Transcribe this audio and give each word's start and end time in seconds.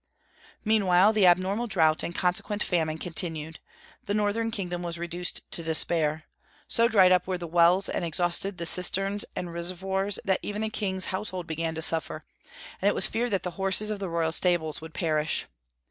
Meanwhile 0.65 1.13
the 1.13 1.27
abnormal 1.27 1.67
drought 1.67 2.01
and 2.01 2.15
consequent 2.15 2.63
famine 2.63 2.97
continued. 2.97 3.59
The 4.07 4.15
northern 4.15 4.49
kingdom 4.49 4.81
was 4.81 4.97
reduced 4.97 5.41
to 5.51 5.61
despair. 5.61 6.23
So 6.67 6.87
dried 6.87 7.11
up 7.11 7.27
were 7.27 7.37
the 7.37 7.45
wells 7.45 7.87
and 7.87 8.03
exhausted 8.03 8.57
the 8.57 8.65
cisterns 8.65 9.25
and 9.35 9.53
reservoirs 9.53 10.17
that 10.25 10.39
even 10.41 10.63
the 10.63 10.69
king's 10.71 11.05
household 11.13 11.45
began 11.45 11.75
to 11.75 11.83
suffer, 11.83 12.23
and 12.81 12.89
it 12.89 12.95
was 12.95 13.05
feared 13.05 13.29
that 13.29 13.43
the 13.43 13.51
horses 13.61 13.91
of 13.91 13.99
the 13.99 14.09
royal 14.09 14.31
stables 14.31 14.81
would 14.81 14.95
perish. 14.95 15.45